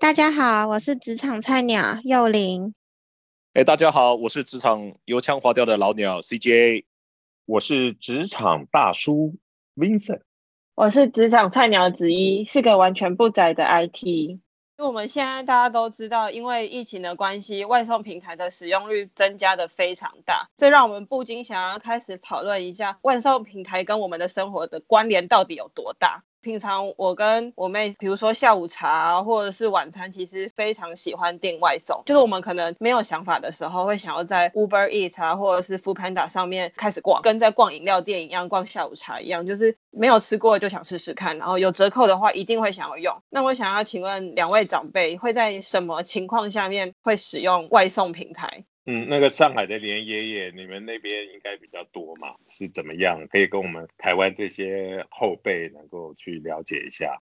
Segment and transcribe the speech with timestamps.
[0.00, 2.72] 大家好，我是职场菜鸟幼玲。
[3.52, 6.84] 哎，大家好，我是职场油腔滑调的老鸟 CJ。
[7.46, 9.34] 我是职场大叔
[9.74, 10.20] Vincent。
[10.76, 14.04] 我是职场菜鸟子一，是个完全不宅的 IT。
[14.04, 14.38] 因
[14.76, 26.22] 为我们现在大家都知道，因为疫情的关系，外送平台的使用率增加的非常大，这让我们不禁想要开始讨论一下，外送平台跟我们的生活的关联到底有多大。
[26.40, 32.02] 平常我跟我妹，比如说下午茶或者是晚餐，其实非常喜欢订外送。
[32.06, 43.22] 就是我们可能没有想法的时候，会想要在 Uber Eat 啊，或者是 Food Panda 上面开始逛，跟在逛饮料店一样，逛下午茶一样，就是没有吃过就想试试看，然后有折扣的话一定会想要用。
[43.28, 48.64] 那我想要请问两位长辈，会在什么情况下面会使用外送平台？
[48.90, 52.36] 嗯，那个上海的连爷爷，你们那边应该比较多嘛？
[52.48, 53.28] 是怎么样？
[53.28, 57.20] 可以跟我们台湾这些后辈能够去了解一下。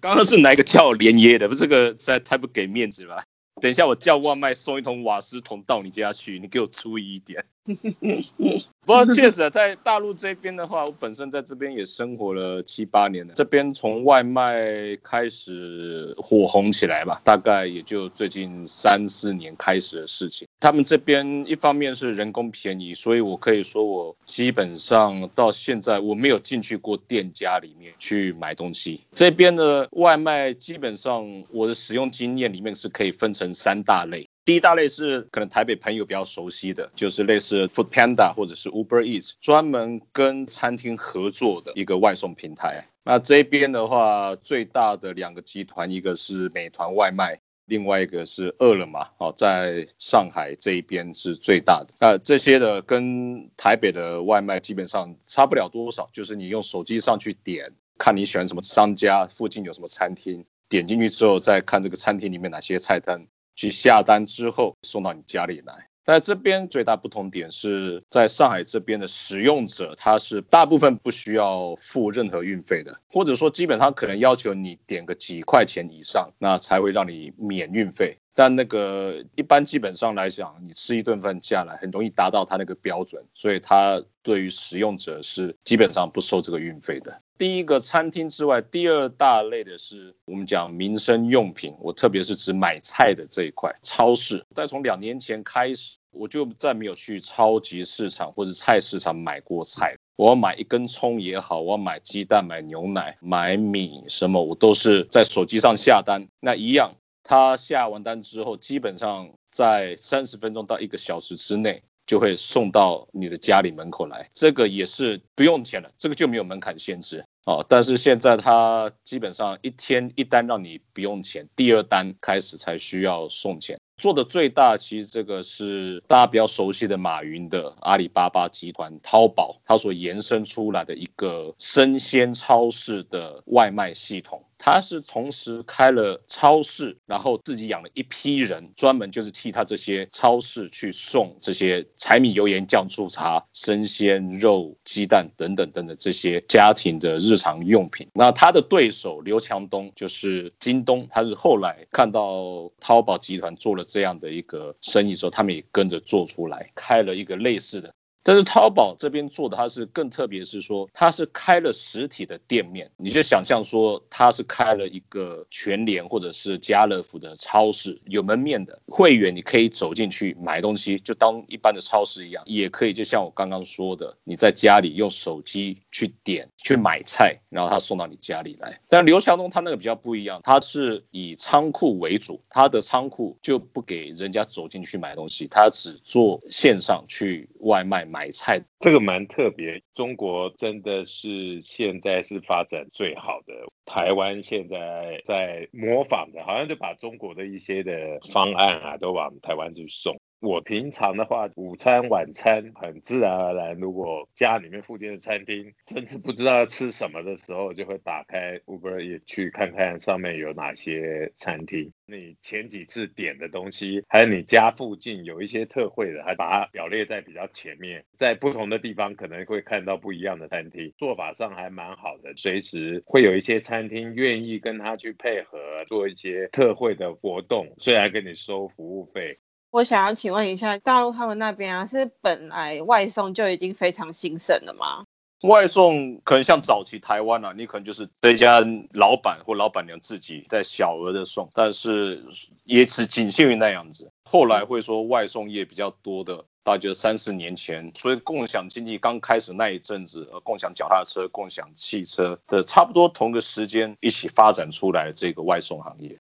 [0.00, 1.46] 刚刚是哪个叫连爷的？
[1.46, 3.22] 不，这个在太不给面子了。
[3.62, 7.44] 等一下我叫外卖送一桶瓦斯桶到你家去，你给我注意一点。
[8.84, 13.32] 不过确实，在大陆这边的话，我本身在这边也生活了七八年了。
[13.34, 20.46] 这边从外卖开始火红起来吧，大概也就最近三四年开始的事情。
[20.60, 29.00] 他们这边一方面是人工便宜，所以我可以说我基本上到现在我没有进去过店家里面去买东西。
[29.12, 34.28] 这边的外卖基本上我的使用经验里面是可以分成三大类。
[34.44, 42.88] 第一大类是可能台北朋友比较熟悉的，就是类似 Food Panda 或者是 Uber Eats，专门跟餐厅合作的一个外送平台。
[43.04, 49.08] 那这边的话，最大的两个集团，一个是美团外卖，另外一个是饿了么。
[49.16, 51.94] 哦，在上海这一边是最大的。
[51.98, 63.26] 那这些的跟台北的外卖基本上差不了多少，就是你用手机上去点，看你喜欢什么商家，附近有什么餐厅，点进去之后再看这个餐厅里面哪些菜单。
[63.54, 78.18] 去下单之后送到你家里来，但这边最大不同点是在上海这边的使用者，他是大部分不需要付任何运费的，或者说基本上可能要求你点个几块钱以上，那才会让你免运费。
[78.34, 87.20] 但那个一般基本上来讲，你吃一顿饭下来很容易达到他那个标准，所以他对于使用者是基本上不收这个运费的。
[87.36, 94.44] 第一个餐厅之外，第二大类的是我们讲民生用品，我特别是指买菜的这一块，超市。
[94.54, 99.96] 但从两年前开始，我就再没有去超级市场或者菜市场买过菜。
[100.16, 106.94] 我要买一根葱也好，我要买鸡蛋、买牛奶、买米什么，我都是在手机上下单，那一样。
[107.24, 117.64] 他下完单之后，基本上在三十分钟到一个小时之内就会送到你的家里门口来，这个也是不用钱的，这个就没有门槛限制啊。
[117.66, 123.80] 但是现在他基本上一天一单让你不用钱，第二单开始才需要送钱。
[123.96, 134.44] 做的最大，其实这个是大家比较熟悉的马云的阿里巴巴集团淘宝，它所延伸出来的一个生鲜超市的外卖系统。
[134.64, 148.08] 他是同时开了超市，然后自己养了一批人，专门就是替他这些超市去送这些柴米油盐酱醋茶、生鲜肉、鸡蛋等等等等这些家庭的日常用品。
[148.14, 157.92] 那他的对手刘强东就是京东，他是后来看到淘宝集团做了这样的一个生意之后，他们也跟着做出来，开了一个类似的。
[158.26, 178.80] 但是淘宝这边做的，它是更特别，是说它是开了实体的店面，你就想象说它是开了一个全联或者是家乐福的超市，有门面的会员，你可以走进去买东西，就当一般的超市一样，也可以就像我刚刚说的，你在家里用手机去点去买菜，然后他送到你家里来。
[178.88, 188.13] 但刘强东他那个比较不一样，他是以仓库为主，他的仓库就不给人家走进去买东西，他只做线上去外卖。
[188.14, 193.52] 买菜这个蛮特别，中国真的是现在是发展最好的，
[193.86, 200.16] 台湾现在在模仿的，好像就把中国的一些的方案啊，都往台湾去送。
[200.44, 203.78] 我平常的话，午餐、晚餐很自然而然。
[203.78, 211.90] 如果家里面附近的餐厅甚至不知道吃什么的时候，就会打开 Uber 也去看看上面有哪些餐厅。
[212.06, 218.04] 你前几次点的东西，还有你家附近有一些特惠的，还把它表列在比较前面。
[218.14, 222.34] 在不同的地方可能会看到不一样的餐厅，做法上还蛮好的。
[222.36, 225.58] 随时会有一些餐厅愿意跟他去配合
[225.88, 229.38] 做一些特惠的活动，虽然跟你收服务费。
[229.74, 235.04] 我想要请问一下，大陆他们那边啊，是本来外送就已经非常兴盛了吗？
[235.42, 242.24] 外送可能像早期台湾啊，你可能就是这家老板或老板娘自己在小额的送，但是
[242.62, 244.12] 也只仅限于那样子。
[244.30, 256.16] 后来会说外送业比较多的，大概就三四年前，所以共享经济刚开始那一阵子，呃，共享脚踏车、共享汽车的差不多同个时间一起发展出来这个外送行业。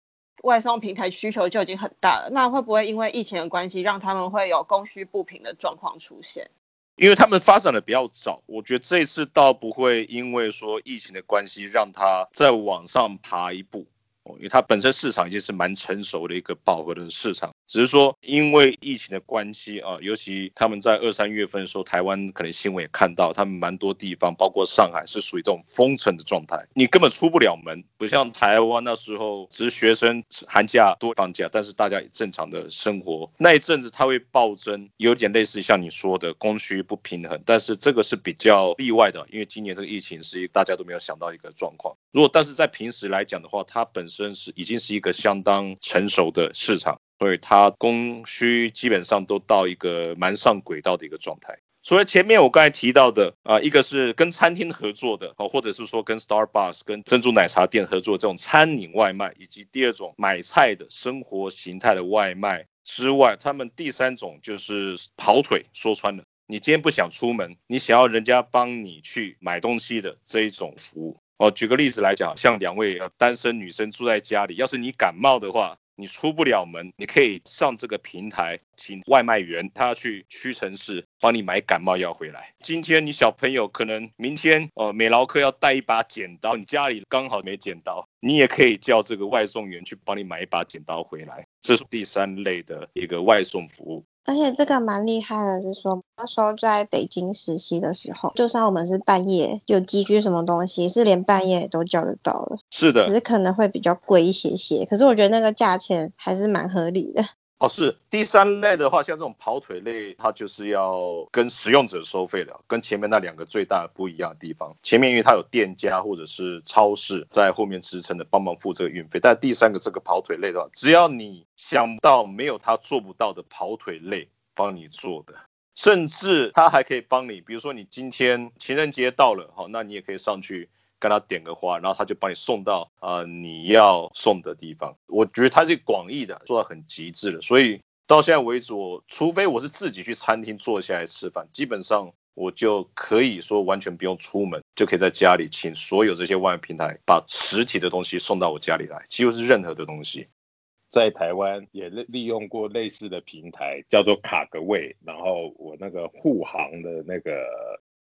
[0.43, 6.51] 外送平台需求就已经很大了，那会不会因为疫情的关系，让他们会有供需不平的状况出现？
[6.97, 13.87] 因为他们发展的比较早，我觉得这次倒不会因为说疫情的关系，让他再往上爬一步。
[14.37, 44.18] 因为它本身市场已经是蛮成熟的一个饱和的市场，只是说因为疫情的关系啊，尤其他们在二三月份的时候，台湾可能新闻也看到，他们蛮多地方，包括上海是属于这种封城的状态，你根本出不了门，不像台湾那时候，只是学生寒假多放假，但是大家正常的生活，那一阵子它会暴增，有点类似像你说的供需不平衡，但是这个是比较例外的，因为今年这个疫情是大家都没有想到一个状况，如果但是在平时来讲的话，它本身。
[44.19, 51.61] 真是已经是一个相当成熟的市场，所以它供需基本上都到一个蛮上轨道的一个状态。
[51.85, 65.67] 所以前面我刚才提到的啊，一个是跟餐厅合作的哦，或者是说跟 Starbucks、跟珍珠奶茶店合作这种餐饮外卖，以及第二种买菜的生活形态的外卖之外，他们第三种就是跑腿。
[65.73, 71.21] 说穿了，你今天不想出门，你想要人家帮你去买东西的这一种服务。
[71.39, 82.55] 哦，举个例子来讲，像两位单身女生住在家里，要是你感冒的话，你出不了门，你可以上这个平台，请外卖员他去屈臣氏帮你买感冒药回来。
[82.59, 91.47] 今天你小朋友可能明天呃美劳课要带一把剪刀，你家里刚好没剪刀，你也可以叫这个外送员去帮你买一把剪刀回来。
[91.63, 94.05] 这是第三类的一个外送服务。
[94.29, 102.59] 而且这个蛮厉害的，是说那时候在北京实习的时候，就算我们是半夜有寄居什么东西，是连半夜都叫得到了。
[102.71, 107.25] 是的，只是可能会比较贵一些些，可是我觉得那个价钱还是蛮合理的。
[107.59, 114.77] 哦，是第三类的话，像这种跑腿类，它就是要跟使用者收费的，跟前面那两个最大的不一样的地方。
[114.85, 119.19] 前面因为它有店家或者是超市在后面支撑的，帮忙付这个运费。
[119.21, 125.35] 但第三个这个跑腿类的话，只要你想到没有他做不到的跑腿类帮你做的，
[125.75, 130.69] 甚至他还可以帮你，比如说你今天情人节到了，好，那你也可以上去。
[130.99, 134.97] 跟他点个花，然后他就帮你送到啊你要送的地方。
[135.07, 137.41] 我觉得他是广义的，做到很极致的。
[137.41, 150.29] 所以到现在为止，我除非我是自己去餐厅坐下来吃饭，基本上我就可以说完全不用出门，就可以在家里请所有这些外卖平台把实体的东西送到我家里来，几乎是任何的东西。
[150.91, 157.33] 在台湾也利利用过类似的平台，叫做卡个位，然后我那个护航的那个。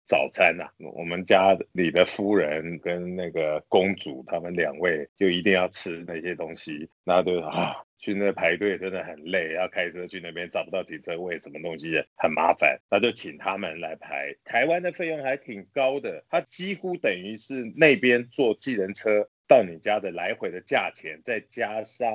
[0.04, 14.34] 早餐呐，我们家里的夫人跟那个公主，他们两位就一定要吃那些东西，那就啊，去那排队真的很累，要开车去那边找不到停车位，什么东西很麻烦，那就请他们来排。
[14.44, 22.08] 台湾的费用还挺高的，它几乎等于是那边坐计程车到你家的来回的价钱，再加上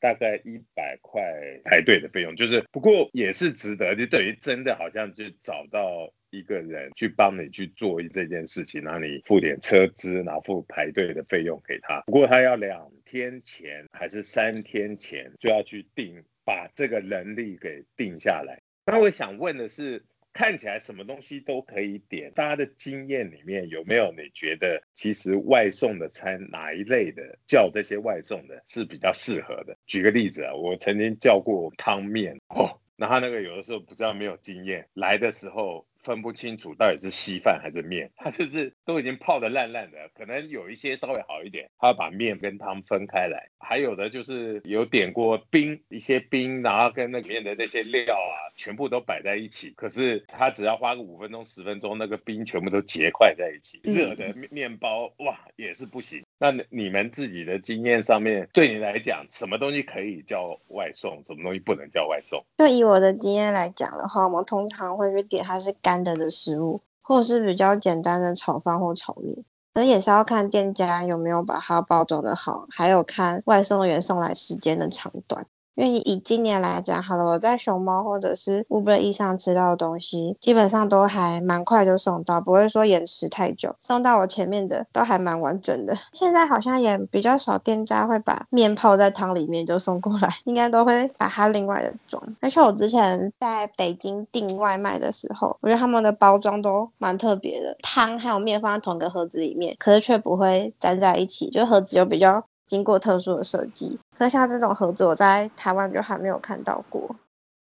[0.00, 1.22] 大概一百块
[1.64, 6.12] 排队的费用，就是不过也是值得，就等于真的好像就找到。
[6.34, 12.00] 一个人去帮你去做这件事情，然后你付点车资，然后付排队的费用给他。
[12.06, 18.62] 不过他要两天前还是三天前就要去定，把这个人力给定下来。
[18.84, 20.02] 那我想问的是，
[20.34, 29.78] 看起来什么东西都可以点，大家的经验里面有没有你觉得其实外送的餐哪一类的叫这些外送的是比较适合的？
[29.86, 35.86] 举个例子啊，我曾经叫过汤面哦，那他那个有的时候不知道没有经验，来的时候。
[36.04, 56.22] 分不清楚到底是稀饭还是面，它就是都已经泡的烂烂的，可能有一些稍微好一点，它把面跟汤分开来，还有的就是有点过冰，一些冰，然后跟那里面的那些料啊，全部都摆在一起，可是它只要花个五分钟十分钟，那个冰全部都结块在一起，热的面面包哇也是不行。
[56.38, 62.44] 那你们自己的经验上面，对你来讲，什么东西可以叫外送，什么东西不能叫外送？
[62.58, 69.44] 就以我的经验来讲的话，我们通常会去点它是干的的食物，或是比较简单的炒饭或炒面。
[69.74, 75.46] 那也是要看店家有没有把它包装的好，还有看外送员送来时间的长短。
[75.74, 83.74] 因为以今年来讲，好了，我在熊猫或者是 Uber E 上吃到的东西，基本上都还蛮快就送到，不会说延迟太久。
[83.80, 85.96] 送到我前面的都还蛮完整的。
[86.12, 92.22] 现在好像也比较少店家会把面泡在汤里面就送过来，应该都会把它另外的装。
[92.40, 102.44] 而且我之前在北京订外卖的时候，我觉得他们的包装都蛮特别的，汤还有面放在同一个盒子里面，可是却不会粘在一起，就盒子有比较。
[102.66, 107.16] 经过特殊的设计，所以像这种盒子，我在台湾就还没有看到过。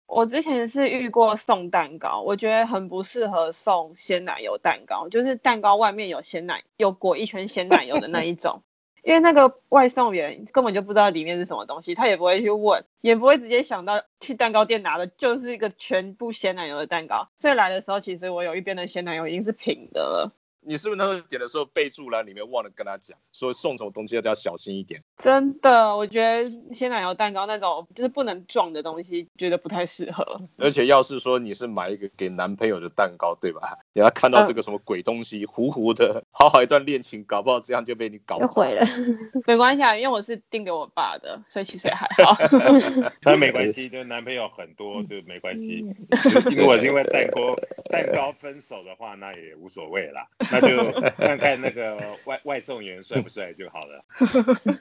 [0.05, 8.61] 我之前是遇过送蛋糕，我觉得很不适合送鲜奶油蛋糕，就是蛋糕外面有鲜奶，有裹一圈鲜奶油的那一种。
[9.03, 17.29] 因为那个外送员根本就不知道里面是什么东西，他也不会去问，也不会直接想到去蛋糕店拿的就是一个全部鲜奶油的蛋糕。
[17.37, 20.33] 所以来的时候，其实我有一边的鲜奶油已经是平的了。
[20.67, 25.01] 你是不是那时候点的时候备注栏里面忘了跟他讲，说送什么东西要要小心一点？
[25.17, 30.41] 真的，我觉得鲜奶油蛋糕那种就是不能撞的东西，觉得不太适合。
[30.57, 33.79] 而且要是说你是买一个给男朋友的蛋糕，对吧？
[33.93, 38.85] 你要看到这个什么鬼东西，糊糊的，好好一段恋情，搞不好这样就被你搞毁了。
[39.45, 42.35] 没关系啊，因为我是订给我爸的，所以其实也还好。
[43.23, 45.85] 那没关系，就男朋友很多就没关系。
[46.53, 47.55] 如果因为 蛋糕
[47.89, 50.27] 蛋糕分手的话，那也无所谓啦。
[50.59, 54.05] 那就 看看那个外外送员帅不帅就好了。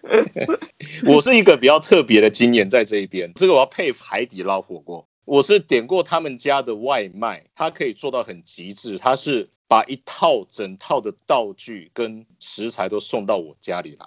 [1.06, 5.08] 我是一个比较特别的经验在这一边，这个我要佩服海底捞火锅。
[5.24, 14.06] 我是点过他们家的外卖，它可以做到很极致，它是把一套整套的道具跟食材都送到我家里来。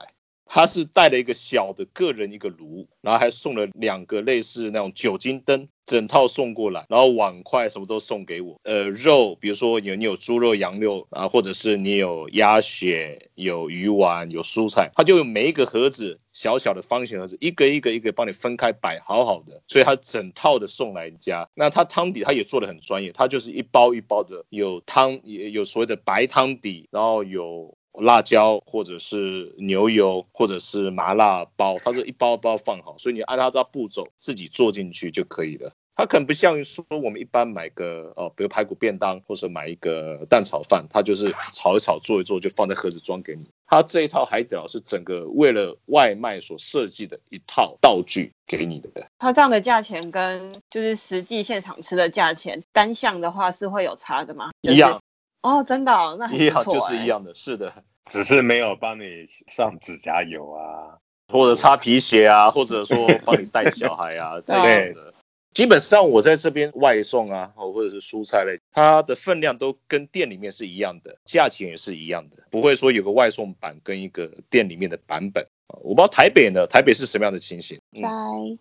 [0.51, 8.59] 他是带了一个小的个人一个炉，然后还送了两个类似那种酒精灯，整套送过来，然后碗筷什么都送给我。
[8.63, 21.47] 呃，肉，比如说有你有猪肉、羊肉啊，或者是你有鸭血、有鱼丸、有蔬菜，他就每一个盒子小小的方形盒子，一个一个一个帮你分开摆好好的，所以他整套的送来家。
[21.53, 27.77] 那他汤底他也做的很专业，他就是一包一包的有汤，也有所谓的白汤底，然后有。
[27.93, 35.71] 辣椒或者是牛油或者是麻辣包，它是一包一包放好，所以你按照这步骤自己做进去就可以了。
[35.95, 43.49] 它可能不像于说我们一般买个哦，比如排骨便当或者买一个蛋炒饭，它就是炒一炒做一做就放在盒子装给你。
[43.67, 48.89] 它这一套海底捞是整个为了外卖所设计的一套道具给你的。
[49.17, 54.51] 它这样的价钱跟就是实际现场吃的价钱单项的话是会有差的吗？
[54.61, 55.01] 一样。
[55.41, 60.99] 哦，真的，哦那一样就是一样的，是的， 只是没有帮你上指甲油啊，
[61.31, 65.13] 或者擦皮鞋啊，或者说帮你带小孩啊 这类的。
[65.51, 75.47] 基本上我在这边外送啊，或者是蔬菜类，它的分量都跟店里面是一样的，价钱也是一样的，不会说有个外送版跟一个店里面的版本。
[75.81, 77.79] 我不知道台北呢，台北是什么样的情形？
[77.93, 78.01] 在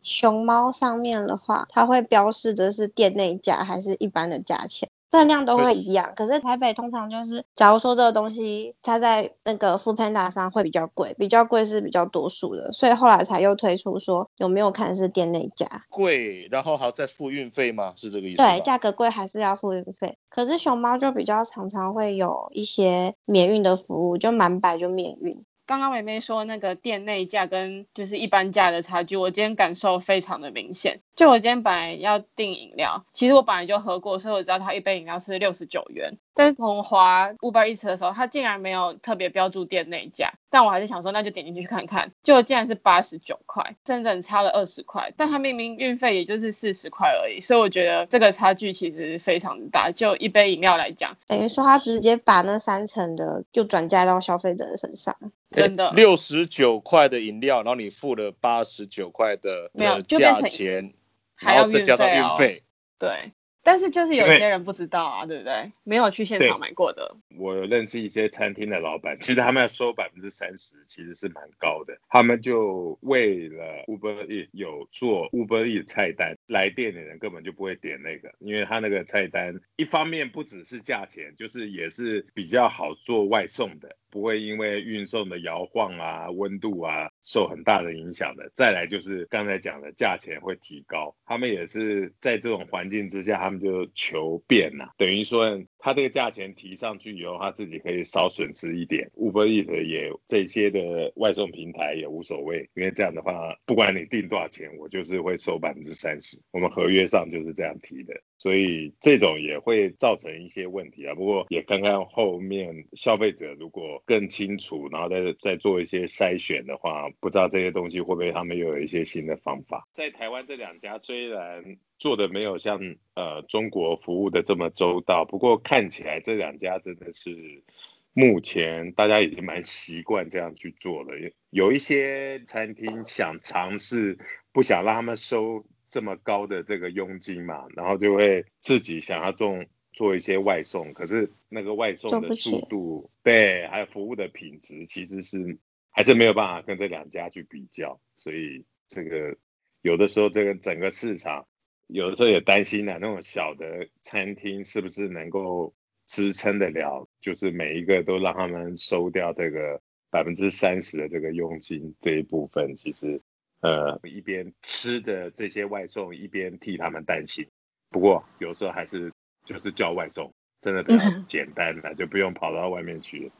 [0.03, 4.89] 熊猫上面的话，它会标示的是店内价还是一般的价钱？
[5.11, 17.95] 分量都会一样，可是台北通常就是，假如说这个东西它在那个 Food Panda 上会比较贵，比较贵是比较多数的，所以后来才又推出说有没有看是店内价贵，然后还要再付运费吗？
[17.97, 18.43] 是这个意思？
[18.43, 20.19] 对，价格贵还是要付运费。
[20.29, 25.45] 可是熊猫就比较常常会有一些免运的服务，就满百就免运。
[25.69, 31.01] 刚刚美妹说那个店内价跟就是一般价的差距，我今天感受非常的明显。
[31.15, 36.17] 就我今天本来要订饮料，其实我本来就喝过，所以我知道它一杯饮料是六十九元。
[36.33, 45.13] 但是从华 Uber Eats 的时候，它竟然没有特别标注店内价，但我还是想说，那就点进去看看，就竟然是八十九块，整整差了二十块。
[45.19, 49.91] 但它明明运费也就是四十块而已，所以我觉得这个差距其实非常大。
[49.91, 55.17] 就一杯饮料来讲，等于说它直接把那三成的就转嫁到消费者的身上，
[55.50, 55.90] 真的。
[55.93, 59.71] 六十九块的饮料，然后你付了八十九块的
[60.07, 60.95] 价钱。
[61.40, 62.64] 然后再加上运费，
[62.99, 63.31] 对，
[63.62, 65.73] 但是就是有些人不知道啊，对不对？
[65.85, 67.17] 没有去现场买过的。
[67.37, 71.99] 我有认识一些餐厅的老板，其实他们要收百分之三十，其实是蛮高的。
[72.09, 83.97] 他们就为了 Uber E 有做 Uber E 菜单，来店的人根本就不会点那个，因为他那个菜单一方面不只是价钱，就是也是比较好做外送的。
[84.11, 88.50] 不会因为运送的摇晃啊、温度啊受很大的影响的。
[88.55, 94.90] 再来就是刚才讲的价钱会提高，他们也是在这种环境之下，他们就求变呐。
[94.99, 99.11] 等于说他这个价钱提上去以后，他自己可以少损失一点。
[99.17, 106.38] Uber Eats 也这些的外送平台也无所谓，因为这样的话，不管你定多少钱，我就是会收百分之三十。
[106.50, 111.14] 我们合约上就是这样提的，所以这种也会造成一些问题啊。
[111.14, 119.87] 不过也看看后面消费者如果更清楚，然后再再做一些筛选的话，不知道这些东西会不会他们又有一些新的方法。
[119.92, 122.78] 在台湾这两家虽然做的没有像
[123.14, 127.64] 呃中国服务的这么周到，不过看起来这两家真的是
[128.12, 131.11] 目前大家已经蛮习惯这样去做了。
[131.50, 134.18] 有一些餐厅想尝试，
[134.52, 145.59] 不想让他们收这么高的这个佣金嘛，然后就会自己想要做做一些外送，可是那个外送的速度，对，还有服务的品质，其实是
[145.90, 149.37] 还是没有办法跟这两家去比较，所以这个
[149.83, 151.47] 有的时候这个整个市场。
[151.90, 155.73] 有的时候也担心呢，那种小的餐厅是不是能够
[156.07, 157.09] 支撑得了？
[157.18, 159.80] 就是每一个都让他们收掉这个
[160.11, 163.23] 百分之三十的这个佣金这一部分，其实
[163.61, 167.49] 呃一边吃着这些外送，一边替他们担心。
[167.91, 169.12] 不过有时候还是
[169.45, 173.33] 就是叫外送，真的比较简单的，就不用跑到外面去。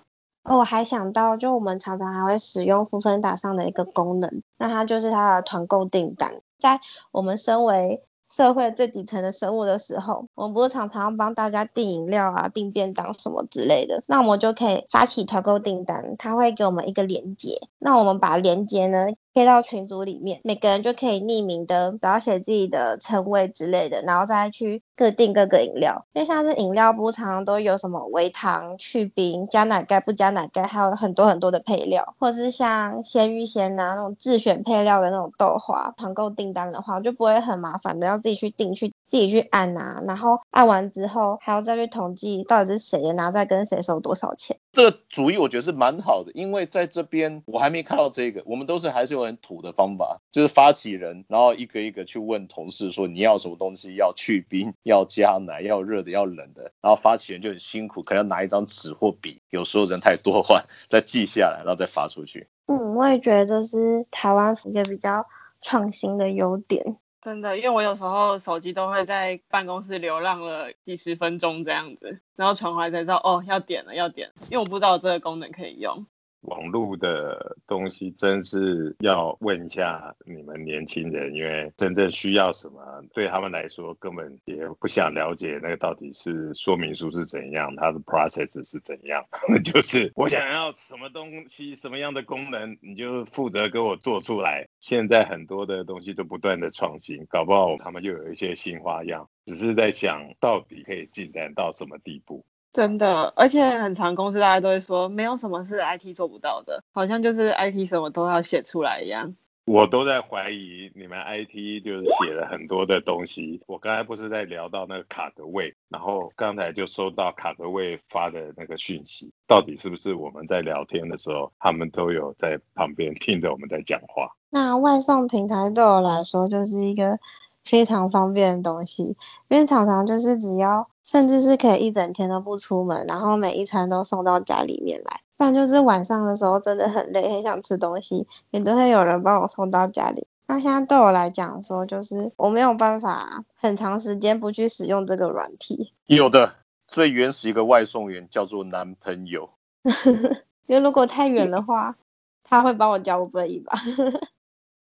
[0.45, 19.09] 哦，我还想到，就我们常常还会使用福分打上的一个功能，那它就是它的团购订单，在我们身为社会最底层的生物的时候，我们不是常常帮大家订饮料啊、订便当什么之类的，那我们就可以发起团购订单，它会给我们一个链接，那我们把链接呢。
[19.39, 26.05] 贴到群组里面，每个人就可以匿名的，然后写自己的称谓之类的，然后再去各订各个饮料。
[26.13, 38.93] 因为像是饮料不常常都有什么微糖、去冰、加奶盖不加奶盖，还有很多很多的配料，或是像鲜芋仙啊那种自选配料的那种豆花，团购订单的话就不会很麻烦的，要自己去订去。
[39.09, 44.59] 自己去按啊，然后按完之后还要再去统计到底是谁的，然后再跟谁收多少钱。
[44.73, 62.47] 这个主意我觉得是蛮好的，因为在这边我还没看到这个，我们都是还是有很土的方法，就是发起人，然后一个一个去问同事说你要什么东西，要去冰，要加奶，要热的，要冷的，然后发起人就很辛苦，可能要拿一张纸或笔，有时候人太多的话再记下来，然后再发出去。
[62.67, 65.27] 嗯，我也觉得这是台湾一个比较
[65.63, 66.99] 创新的优点。
[67.21, 76.07] 真的，因为我有时候手机都会在办公室流浪了几十分钟这样子，然后传回来才知道哦要点了要点，因为我不知道这个功能可以用。
[76.43, 82.81] 网络的东西真是要问一下你们年轻人，因为真正需要什么，
[83.13, 89.27] 对他们来说根本也不想了解那个到底是说明书是怎样，它的 process 是怎样。
[89.65, 94.68] 就是我想要什么东西，什么样的功能，你就负责给我做出来。
[94.81, 102.45] 现在很多的东西都不断的创新，搞不好他们又有一些新花样，只是在想到底可以进展到什么地步。
[102.73, 109.35] 真的，而且很长公司大家都会说，没有什么是 IT 做不到的，好像就是 IT 什么都要写出来一样。
[109.69, 113.61] 我都在怀疑你们 IT 就是写了很多的东西。
[113.67, 124.35] 我刚才不是在聊到那个卡格位，然后刚才就收到卡格位发的那个讯息，到底是不是我们在聊天的时候，他们都有在旁边听着我们在讲话？
[124.51, 127.19] 那外送平台对我来说就是一个。
[127.65, 129.15] 非常方便的东西，
[129.49, 135.21] 因为常常就是只要，甚至是可以一整天都不出门，然后每一餐都送到家里面来。
[135.39, 140.27] 不然就是晚上的时候真的很累，很想吃东西，也都会有人帮我送到家里。
[140.49, 145.95] 那现在对我来讲说，就是我没有办法很长时间不去使用这个软体。
[146.07, 146.57] 有的，
[146.89, 149.51] 最原始一个外送员叫做男朋友。
[150.67, 151.97] 因为如果太远的话，
[152.43, 153.73] 他会帮我交五百一吧。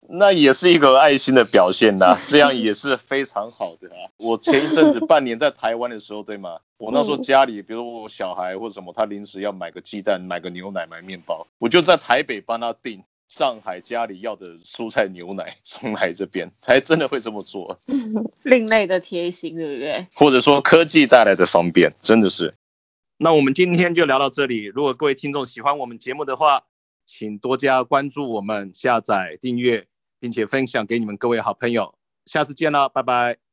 [0.09, 4.11] 那也是一个爱心的表现呐， 这样也是非常好的啊。
[4.19, 6.61] 我前一阵子半年在台湾的时候，对吗？
[6.79, 17.81] 我那时候家里，比如我小孩或者什么，他临时要买个鸡蛋、买个牛奶、买面包，我就在台北帮他订上海家里要的蔬菜、牛奶 送来这边，才真的会这么做。
[18.45, 20.07] 另类的贴心，对不对？
[20.15, 22.55] 或者说科技带来的方便，真的是。
[23.19, 24.65] 那我们今天就聊到这里。
[24.67, 26.65] 如果各位听众喜欢我们节目的话，
[27.07, 29.87] 请多加关注我们，下载订阅。
[30.27, 33.46] 并且分享给你们各位好朋友，下次见了，拜拜。